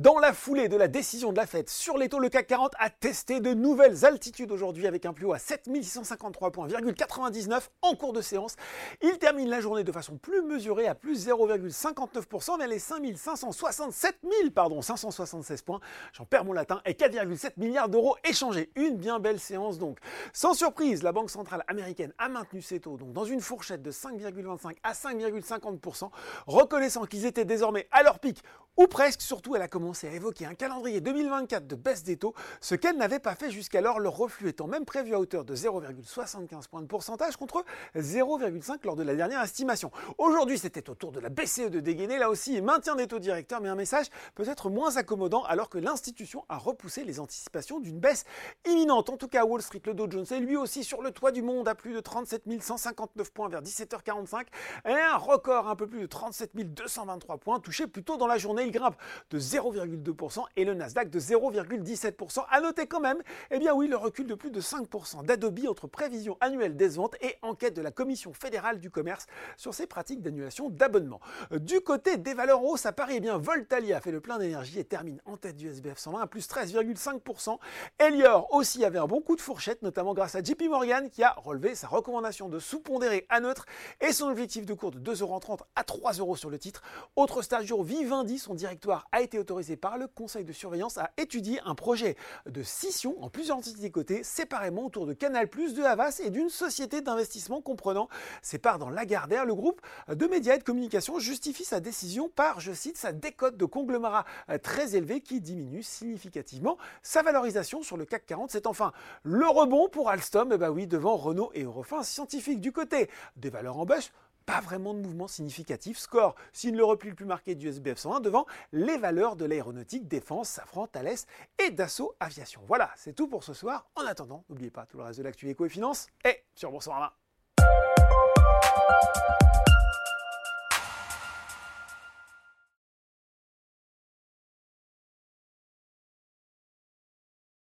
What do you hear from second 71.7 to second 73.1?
côté des valeurs hausses à